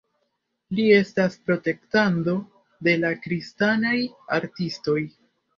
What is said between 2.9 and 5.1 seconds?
la kristanaj artistoj.